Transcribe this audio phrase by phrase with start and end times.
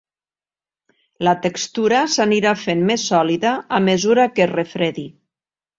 [1.27, 5.11] La textura s'anirà fent més sòlida a mesura que es refredi.